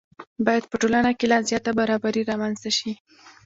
[0.45, 2.91] باید په ټولنه کې لا زیاته برابري رامنځته شي.